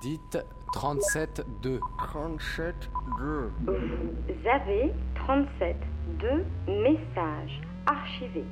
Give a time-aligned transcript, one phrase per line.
[0.00, 0.38] Dites
[0.72, 1.78] 37-2.
[1.98, 2.74] 37
[3.18, 3.52] 2.
[3.66, 5.76] Vous avez 37
[6.18, 8.46] deux messages archivés.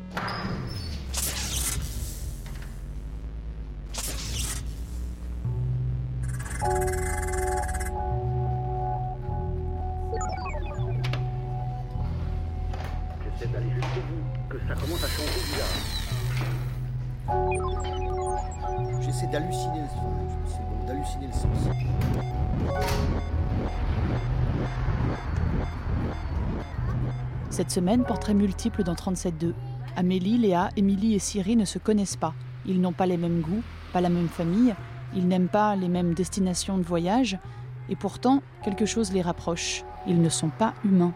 [13.25, 15.79] J'essaie d'aller jusqu'au bout, que ça commence à changer bizarre.
[19.01, 20.28] J'essaie d'halluciner le son.
[20.89, 21.69] C'est bon, d'halluciner le sens.
[27.51, 29.55] Cette semaine, portrait multiple dans 37.2.
[29.97, 32.35] Amélie, Léa, Émilie et Siri ne se connaissent pas.
[32.67, 34.75] Ils n'ont pas les mêmes goûts, pas la même famille,
[35.15, 37.39] ils n'aiment pas les mêmes destinations de voyage,
[37.89, 39.85] et pourtant, quelque chose les rapproche.
[40.07, 41.15] Ils ne sont pas humains.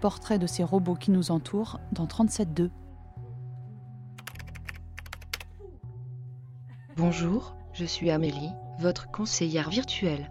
[0.00, 2.70] Portrait de ces robots qui nous entourent dans 37.2.
[6.96, 10.30] Bonjour, je suis Amélie, votre conseillère virtuelle.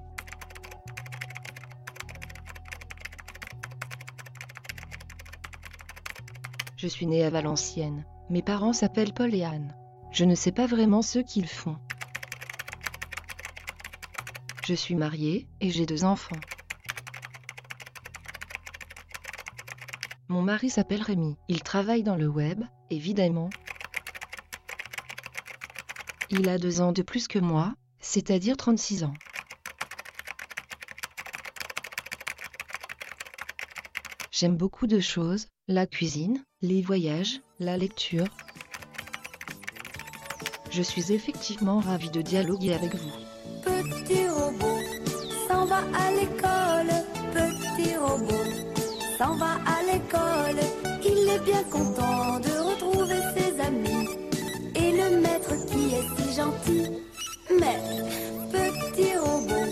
[6.77, 8.05] Je suis née à Valenciennes.
[8.29, 9.75] Mes parents s'appellent Paul et Anne.
[10.11, 11.77] Je ne sais pas vraiment ce qu'ils font.
[14.65, 16.35] Je suis mariée et j'ai deux enfants.
[20.27, 21.37] Mon mari s'appelle Rémi.
[21.47, 23.49] Il travaille dans le web, évidemment.
[26.31, 29.13] Il a deux ans de plus que moi, c'est-à-dire 36 ans.
[34.31, 38.27] J'aime beaucoup de choses, la cuisine, les voyages, la lecture.
[40.69, 43.11] Je suis effectivement ravie de dialoguer avec vous.
[43.63, 44.79] Petit robot
[45.47, 46.93] s'en va à l'école.
[47.33, 48.45] Petit robot
[49.17, 50.63] s'en va à l'école.
[51.03, 52.48] Il est bien content de
[57.51, 57.79] Mais
[58.51, 59.67] petit robot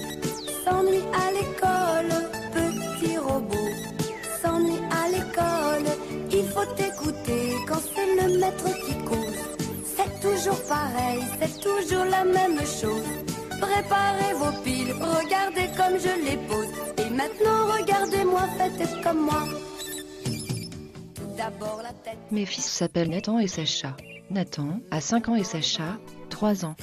[0.63, 2.13] s'ennuie à l'école.
[2.53, 3.69] Petit robot
[4.41, 5.89] s'ennuie à l'école.
[6.31, 9.39] Il faut écouter quand c'est le maître qui cause.
[9.95, 13.07] C'est toujours pareil, c'est toujours la même chose.
[13.61, 16.67] Préparez vos piles, regardez comme je les pose.
[16.97, 19.43] Et maintenant, regardez-moi, faites comme moi.
[22.31, 23.95] Mes fils s'appellent Nathan et Sacha.
[24.29, 25.97] Nathan a 5 ans et Sacha
[26.37, 26.75] 3 ans.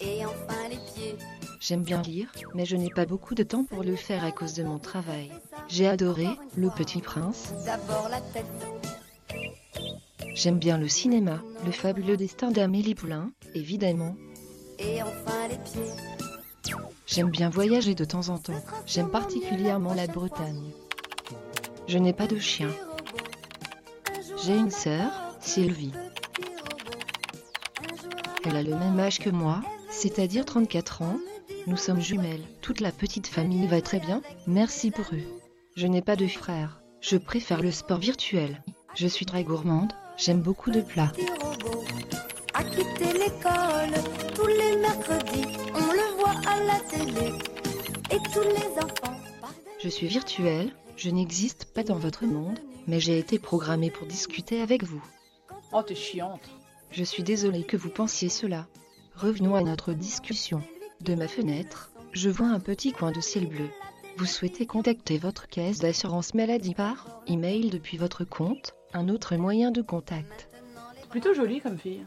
[0.00, 1.16] Et enfin les pieds.
[1.58, 4.54] J'aime bien lire, mais je n'ai pas beaucoup de temps pour le faire à cause
[4.54, 5.32] de mon travail.
[5.66, 7.48] J'ai adoré Le Petit Prince.
[7.48, 8.46] Tout d'abord la tête.
[10.36, 14.14] J'aime bien le cinéma, Le fabuleux destin d'Amélie Poulain, évidemment.
[14.78, 15.90] Et enfin les pieds.
[17.08, 18.62] J'aime bien voyager de temps en temps.
[18.86, 20.70] J'aime particulièrement la Bretagne.
[21.88, 22.70] Je n'ai pas de chien.
[24.44, 25.10] J'ai une sœur,
[25.40, 25.92] Sylvie.
[28.46, 31.16] Elle a le même âge que moi, c'est-à-dire 34 ans.
[31.66, 32.44] Nous sommes jumelles.
[32.60, 34.20] Toute la petite famille va très bien.
[34.46, 35.22] Merci pour eux.
[35.76, 36.82] Je n'ai pas de frères.
[37.00, 38.62] Je préfère le sport virtuel.
[38.94, 39.92] Je suis très gourmande.
[40.18, 41.12] J'aime beaucoup de plats.
[42.52, 43.94] A quitté l'école.
[44.34, 47.32] Tous les mercredis, on le voit à la télé.
[48.10, 49.18] Et tous les enfants.
[49.82, 50.70] Je suis virtuelle.
[50.96, 55.02] Je n'existe pas dans votre monde, mais j'ai été programmée pour discuter avec vous.
[55.72, 56.50] Oh, t'es chiante.
[56.94, 58.68] Je suis désolée que vous pensiez cela.
[59.16, 60.62] Revenons à notre discussion.
[61.00, 63.68] De ma fenêtre, je vois un petit coin de ciel bleu.
[64.16, 69.72] Vous souhaitez contacter votre caisse d'assurance maladie par email depuis votre compte, un autre moyen
[69.72, 70.48] de contact.
[71.10, 72.06] Plutôt jolie comme fille.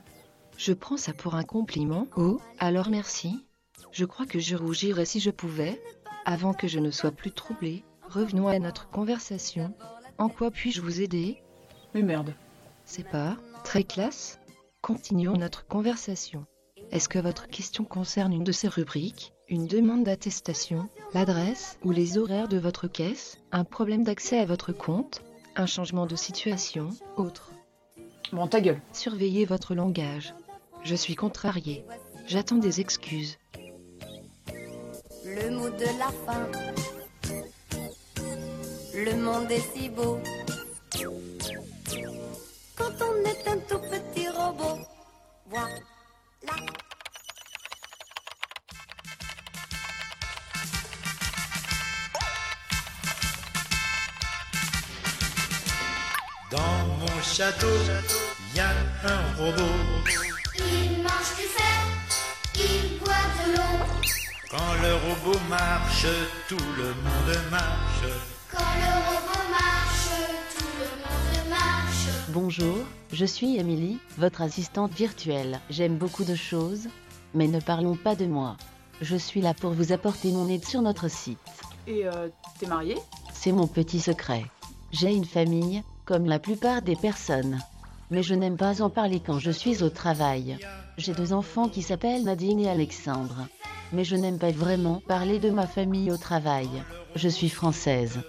[0.57, 2.07] Je prends ça pour un compliment.
[2.15, 3.45] Oh, alors merci.
[3.91, 5.81] Je crois que je rougirais si je pouvais.
[6.23, 9.73] Avant que je ne sois plus troublée, revenons à notre conversation.
[10.17, 11.41] En quoi puis-je vous aider?
[11.93, 12.33] Mais merde.
[12.85, 14.36] C'est pas très classe?
[14.87, 16.45] Continuons notre conversation.
[16.93, 19.33] Est-ce que votre question concerne une de ces rubriques?
[19.49, 20.87] Une demande d'attestation?
[21.13, 23.37] L'adresse ou les horaires de votre caisse?
[23.51, 25.23] Un problème d'accès à votre compte?
[25.57, 26.91] Un changement de situation?
[27.17, 27.51] Autre
[28.31, 28.81] Bon, ta gueule.
[28.93, 30.33] Surveillez votre langage.
[30.85, 31.83] Je suis contrariée.
[32.25, 33.37] J'attends des excuses.
[35.25, 36.47] Le mot de la fin.
[38.95, 40.17] Le monde est si beau.
[42.77, 44.76] Quand on est un tout petit robot.
[45.49, 45.69] Voilà.
[56.51, 56.59] Dans
[56.99, 57.67] mon château,
[58.51, 58.69] il y a
[59.05, 59.61] un robot.
[60.57, 61.77] Il mange du fer,
[62.55, 63.85] il boit de l'eau.
[64.51, 66.07] Quand le robot marche,
[66.49, 68.11] tout le monde marche.
[68.51, 69.26] Quand le robot
[72.39, 72.77] Bonjour,
[73.11, 75.59] je suis Émilie, votre assistante virtuelle.
[75.71, 76.87] J'aime beaucoup de choses,
[77.33, 78.57] Mais ne parlons pas de moi.
[79.01, 81.39] Je suis là pour vous apporter mon aide sur notre site.
[81.87, 82.29] Et euh,
[82.59, 82.95] t'es marié
[83.33, 84.45] C'est mon petit secret.
[84.91, 87.59] J'ai une famille, comme la plupart des personnes.
[88.11, 90.59] Mais je n'aime pas en parler quand je suis au travail.
[90.99, 93.47] J'ai deux enfants qui s'appellent Nadine et Alexandre.
[93.93, 96.69] Mais je n'aime pas vraiment parler de ma famille au travail.
[97.15, 98.19] Je suis française.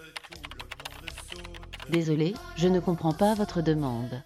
[1.90, 4.23] Désolé, je ne comprends pas votre demande.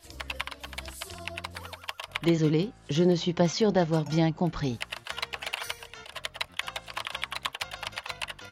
[2.24, 4.78] Désolé, je ne suis pas sûre d'avoir bien compris.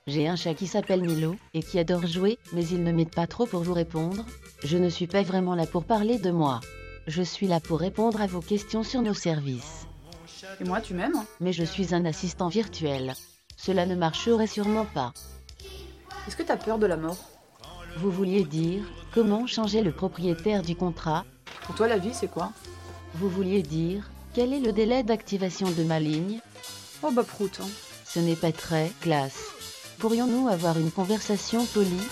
[0.06, 3.26] J'ai un chat qui s'appelle Milo et qui adore jouer, mais il ne m'aide pas
[3.26, 4.24] trop pour vous répondre.
[4.64, 6.60] Je ne suis pas vraiment là pour parler de moi.
[7.06, 9.86] Je suis là pour répondre à vos questions sur nos services.
[10.60, 13.14] Et moi, tu m'aimes Mais je suis un assistant virtuel.
[13.56, 15.12] Cela ne marcherait sûrement pas.
[16.26, 17.18] Est-ce que t'as peur de la mort?
[17.96, 18.82] Vous vouliez dire
[19.12, 21.24] comment changer le propriétaire du contrat
[21.66, 22.52] Pour toi, la vie, c'est quoi?
[23.14, 26.40] Vous vouliez dire quel est le délai d'activation de ma ligne?
[27.02, 27.58] Oh bah prout.
[27.60, 27.68] hein.
[28.04, 29.40] Ce n'est pas très classe.
[29.98, 32.06] Pourrions-nous avoir une conversation polie?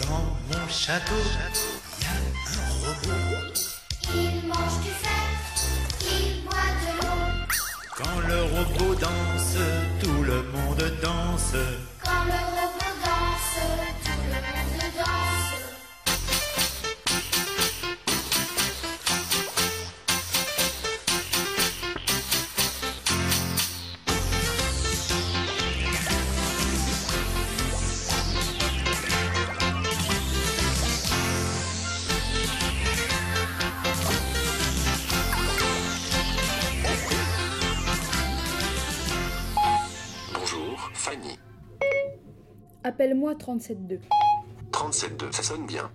[0.00, 1.14] Dans mon château,
[1.98, 2.10] il y a
[2.60, 3.53] un robot.
[7.96, 9.56] Quand le robot danse,
[10.02, 11.54] tout le monde danse.
[43.04, 43.98] Appelle-moi 37.2.
[44.72, 45.90] 37.2, ça sonne bien.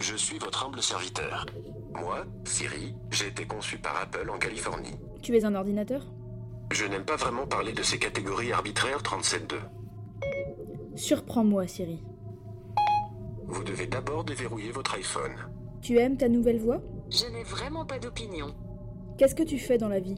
[0.00, 1.44] Je suis votre humble serviteur.
[1.92, 4.98] Moi, Siri, j'ai été conçu par Apple en Californie.
[5.20, 6.06] Tu es un ordinateur?
[6.72, 9.56] Je n'aime pas vraiment parler de ces catégories arbitraires 37.2.
[10.94, 12.02] Surprends-moi, Siri.
[13.46, 15.34] Vous devez d'abord déverrouiller votre iPhone.
[15.82, 16.80] Tu aimes ta nouvelle voix?
[17.10, 18.54] Je n'ai vraiment pas d'opinion.
[19.18, 20.16] Qu'est-ce que tu fais dans la vie?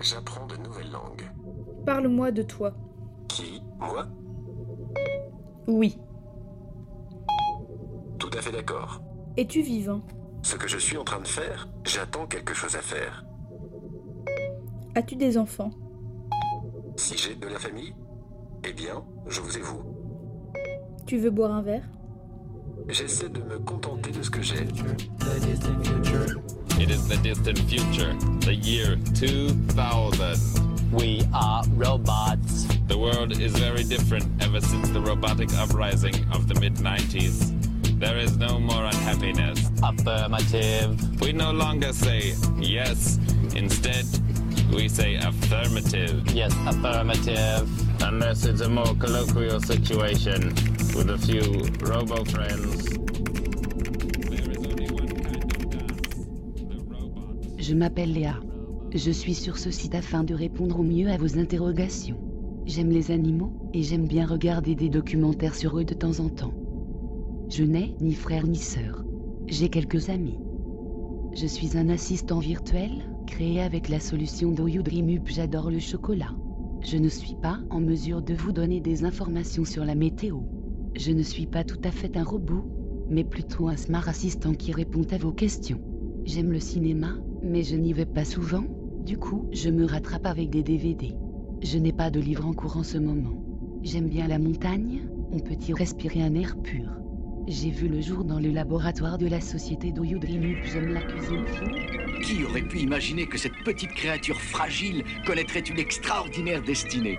[0.00, 1.30] J'apprends de nouvelles langues.
[1.84, 2.72] Parle-moi de toi.
[3.28, 3.60] Qui?
[3.78, 4.06] Moi?
[5.68, 5.98] Oui.
[8.18, 9.02] Tout à fait d'accord.
[9.36, 10.00] Es-tu vivant?
[10.42, 13.22] Ce que je suis en train de faire, j'attends quelque chose à faire.
[14.94, 15.70] As-tu des enfants?
[16.96, 17.94] Si j'ai de la famille,
[18.64, 19.82] eh bien, je vous ai vous.
[21.06, 21.84] Tu veux boire un verre?
[22.88, 24.64] J'essaie de me contenter de ce que j'ai.
[26.80, 30.64] It is the distant future, the year 2000.
[30.92, 32.67] We are robots.
[32.88, 37.54] The world is very different ever since the robotic uprising of the mid 90s.
[38.00, 39.70] There is no more unhappiness.
[39.82, 41.20] Affirmative.
[41.20, 43.18] We no longer say yes,
[43.54, 44.06] instead,
[44.72, 46.30] we say affirmative.
[46.30, 47.68] Yes, affirmative.
[48.02, 50.48] Unless it's a more colloquial situation
[50.96, 52.88] with a few robo friends.
[57.58, 58.36] Je m'appelle Léa.
[58.94, 62.27] Je suis sur ce site afin de répondre au mieux à vos interrogations.
[62.68, 66.52] J'aime les animaux et j'aime bien regarder des documentaires sur eux de temps en temps.
[67.48, 69.06] Je n'ai ni frère ni sœur.
[69.46, 70.38] J'ai quelques amis.
[71.34, 72.90] Je suis un assistant virtuel
[73.26, 76.34] créé avec la solution d'Oyo Dreamup J'adore le chocolat.
[76.82, 80.40] Je ne suis pas en mesure de vous donner des informations sur la météo.
[80.94, 82.66] Je ne suis pas tout à fait un robot,
[83.08, 85.80] mais plutôt un smart assistant qui répond à vos questions.
[86.26, 88.64] J'aime le cinéma, mais je n'y vais pas souvent.
[89.06, 91.14] Du coup, je me rattrape avec des DVD.
[91.60, 93.42] Je n'ai pas de livre en cours en ce moment.
[93.82, 96.88] J'aime bien la montagne, on peut y respirer un air pur.
[97.48, 101.46] J'ai vu le jour dans le laboratoire de la société d'Oyo Dreamup, j'aime la cuisine
[101.46, 102.22] fine.
[102.22, 107.18] Qui aurait pu imaginer que cette petite créature fragile connaîtrait une extraordinaire destinée?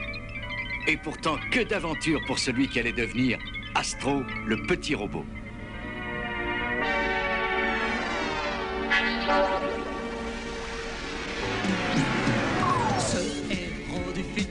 [0.87, 3.39] Et pourtant, que d'aventures pour celui qui allait devenir
[3.75, 5.25] Astro, le petit robot.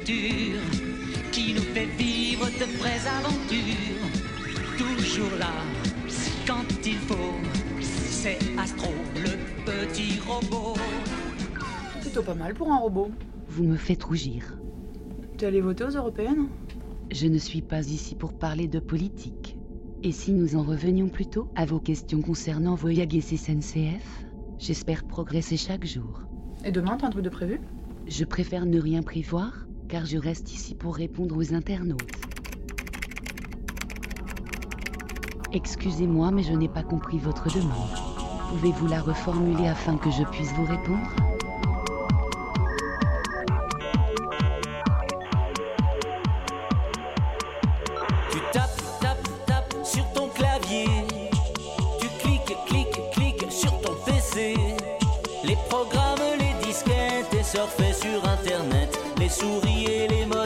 [0.09, 0.61] Futur
[1.33, 4.09] qui nous fait vivre de vraies aventures.
[4.79, 5.53] Toujours là
[6.47, 7.35] quand il faut.
[7.81, 10.75] C'est Astro, le petit robot.
[12.01, 13.11] Plutôt pas mal pour un robot.
[13.49, 14.59] Vous me faites rougir.
[15.37, 16.49] T'es allé voter aux européennes
[17.11, 19.59] Je ne suis pas ici pour parler de politique.
[20.03, 24.25] Et si nous en revenions plutôt à vos questions concernant Voyage et SNCF
[24.59, 26.23] J'espère progresser chaque jour.
[26.65, 27.61] Et demain, t'as un truc de prévu?
[28.09, 32.03] Je préfère ne rien prévoir, car je reste ici pour répondre aux internautes.
[35.53, 37.89] Excusez-moi, mais je n'ai pas compris votre demande.
[38.51, 41.09] Pouvez-vous la reformuler afin que je puisse vous répondre?
[48.31, 50.87] Tu tapes, tapes, tapes sur ton clavier.
[51.99, 54.55] Tu cliques, cliques, cliques sur ton PC.
[55.45, 58.98] Les programmes, les disquettes et surfer sur internet.
[59.29, 60.38] Les souris les modems,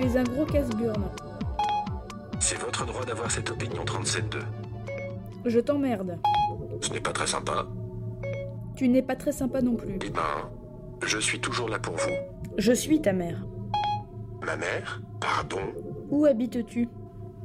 [0.00, 1.10] Tu es un gros casse-burne.
[2.38, 4.38] C'est votre droit d'avoir cette opinion 37.2.
[5.44, 6.18] Je t'emmerde.
[6.80, 7.66] Ce n'est pas très sympa.
[8.76, 9.98] Tu n'es pas très sympa non plus.
[10.02, 10.48] Eh ben,
[11.04, 12.14] je suis toujours là pour vous.
[12.56, 13.44] Je suis ta mère.
[14.42, 15.74] Ma mère Pardon
[16.10, 16.88] Où habites-tu?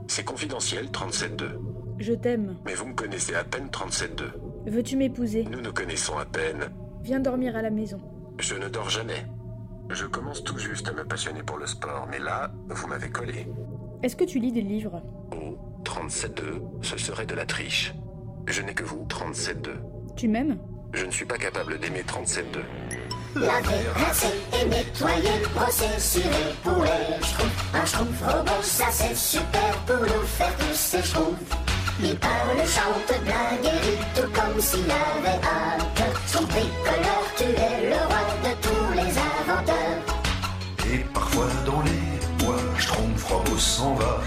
[0.08, 1.60] C'est confidentiel 37.2.
[2.00, 2.56] Je t'aime.
[2.66, 4.72] Mais vous me connaissez à peine 37.2.
[4.72, 5.44] Veux-tu m'épouser?
[5.52, 6.70] Nous nous connaissons à peine.
[7.02, 8.00] Viens dormir à la maison.
[8.40, 9.26] Je ne dors jamais.
[9.90, 13.48] Je commence tout juste à me passionner pour le sport, mais là, vous m'avez collé.
[14.04, 15.02] Est-ce que tu lis des livres?
[15.32, 17.94] Oh, 37.2, ce serait de la triche.
[18.48, 19.70] Je n'ai que vous, 37.2.
[20.16, 20.58] Tu m'aimes?
[20.94, 22.60] Je ne suis pas capable d'aimer 37.2.
[23.36, 27.66] Laver, rincer et nettoyer, brosser, cirer, poulet, schtroumpf.
[27.74, 31.58] Un schtroumpf robot, ça c'est super pour nous faire tous ces schtroumpfs.
[32.02, 35.86] Il parle, chante, blague et rit, tout comme s'il avait hâte.
[36.28, 38.85] Son tricolore, tu es le roi de tous
[43.56, 44.22] Robot s'en va.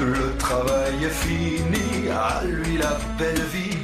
[0.00, 3.76] Le travail est fini, à lui la belle vie.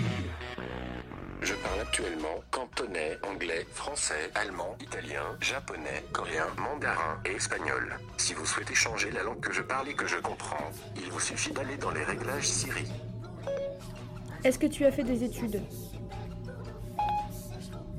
[1.40, 7.96] Je parle actuellement cantonais, anglais, français, allemand, italien, japonais, coréen, mandarin et espagnol.
[8.16, 11.20] Si vous souhaitez changer la langue que je parle et que je comprends, il vous
[11.20, 12.86] suffit d'aller dans les réglages Siri.
[14.44, 15.60] Est-ce que tu as fait des études?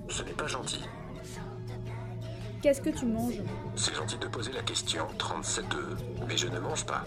[0.09, 0.83] Ce n'est pas gentil.
[2.61, 3.41] Qu'est-ce que tu manges
[3.75, 5.63] C'est gentil de poser la question 37.2,
[6.27, 7.05] mais je ne mange pas.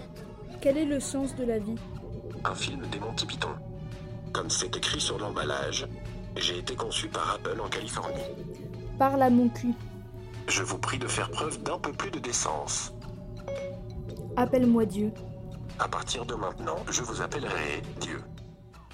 [0.62, 1.74] Quel est le sens de la vie
[2.44, 3.54] Un film des Monty Python.
[4.32, 5.86] Comme c'est écrit sur l'emballage,
[6.36, 8.22] j'ai été conçu par Apple en Californie.
[8.98, 9.74] Parle à mon cul.
[10.48, 12.94] Je vous prie de faire preuve d'un peu plus de décence.
[14.36, 15.12] Appelle-moi Dieu.
[15.78, 18.22] À partir de maintenant, je vous appellerai Dieu.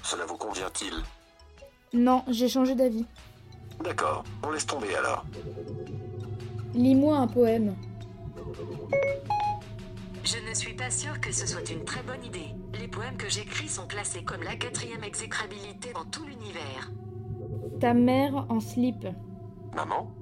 [0.02, 0.94] Cela vous convient-il?
[1.92, 3.06] Non, j'ai changé d'avis.
[3.84, 5.24] D'accord, on laisse tomber alors.
[6.78, 7.75] Lis-moi un poème.
[10.23, 12.54] Je ne suis pas sûre que ce soit une très bonne idée.
[12.78, 16.92] Les poèmes que j'écris sont classés comme la quatrième exécrabilité dans tout l'univers.
[17.80, 19.08] Ta mère en slip.
[19.75, 20.14] Maman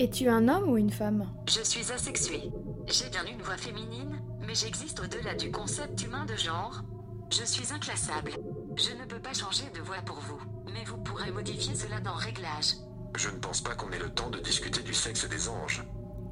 [0.00, 1.32] Es-tu un homme ou une femme?
[1.46, 2.50] Je suis asexuée.
[2.88, 6.82] J'ai bien une voix féminine, mais j'existe au-delà du concept humain de genre.
[7.30, 8.32] Je suis inclassable.
[8.74, 10.40] Je ne peux pas changer de voix pour vous,
[10.74, 12.74] mais vous pourrez modifier cela dans Réglages.
[13.16, 15.82] Je ne pense pas qu'on ait le temps de discuter du sexe des anges.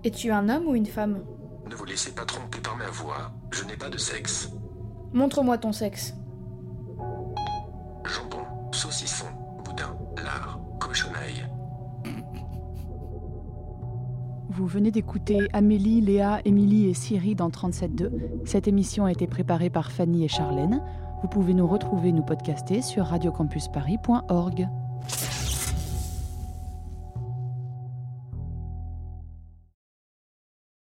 [0.05, 1.25] Es-tu un homme ou une femme?
[1.71, 4.51] Ne vous laissez pas tromper par ma voix, je n'ai pas de sexe.
[5.15, 6.15] Montre-moi ton sexe.
[8.05, 9.25] Jambon, saucisson,
[9.65, 11.49] boudin, lard, cochonaille.
[14.51, 18.11] Vous venez d'écouter Amélie, Léa, Émilie et Siri dans 37.2.
[18.45, 20.83] Cette émission a été préparée par Fanny et Charlène.
[21.23, 24.69] Vous pouvez nous retrouver, nous podcaster sur radiocampusparis.org.